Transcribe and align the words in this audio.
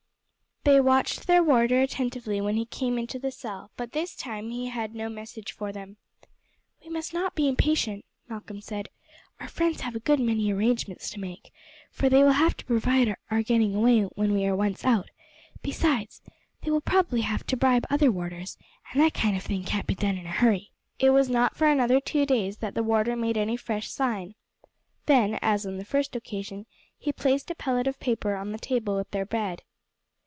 They 0.63 0.79
watched 0.79 1.25
their 1.25 1.41
warder 1.41 1.81
attentively 1.81 2.39
when 2.39 2.53
he 2.53 2.61
next 2.61 2.77
came 2.77 2.99
into 2.99 3.17
the 3.17 3.31
cell, 3.31 3.71
but 3.77 3.93
this 3.93 4.13
time 4.15 4.51
he 4.51 4.67
had 4.67 4.93
no 4.93 5.09
message 5.09 5.51
for 5.51 5.71
them. 5.71 5.97
"We 6.83 6.89
must 6.91 7.15
not 7.15 7.33
be 7.33 7.47
impatient," 7.47 8.05
Malcolm 8.29 8.61
said; 8.61 8.89
"our 9.39 9.47
friends 9.47 9.81
have 9.81 9.95
a 9.95 9.99
good 9.99 10.19
many 10.19 10.53
arrangements 10.53 11.09
to 11.09 11.19
make, 11.19 11.51
for 11.89 12.09
they 12.09 12.21
will 12.21 12.33
have 12.33 12.55
to 12.57 12.65
provide 12.65 13.07
for 13.07 13.17
our 13.31 13.41
getting 13.41 13.73
away 13.73 14.01
when 14.03 14.33
we 14.33 14.45
are 14.45 14.55
once 14.55 14.85
out; 14.85 15.09
besides, 15.63 16.21
they 16.61 16.69
will 16.69 16.79
probably 16.79 17.21
have 17.21 17.43
to 17.47 17.57
bribe 17.57 17.87
other 17.89 18.11
warders, 18.11 18.55
and 18.91 19.01
that 19.01 19.15
kind 19.15 19.35
of 19.35 19.41
thing 19.41 19.63
can't 19.63 19.87
be 19.87 19.95
done 19.95 20.15
in 20.15 20.27
a 20.27 20.31
hurry." 20.31 20.69
It 20.99 21.09
was 21.09 21.27
not 21.27 21.55
for 21.57 21.65
another 21.69 21.99
two 21.99 22.27
days 22.27 22.57
that 22.57 22.75
the 22.75 22.83
warder 22.83 23.15
made 23.15 23.35
any 23.35 23.57
fresh 23.57 23.89
sign. 23.89 24.35
Then, 25.07 25.39
as 25.41 25.65
on 25.65 25.77
the 25.77 25.85
first 25.85 26.15
occasion, 26.15 26.67
he 26.99 27.11
placed 27.11 27.49
a 27.49 27.55
pellet 27.55 27.87
of 27.87 27.99
paper 27.99 28.35
on 28.35 28.51
the 28.51 28.59
table 28.59 28.95
with 28.95 29.09
their 29.09 29.25
bread. 29.25 29.63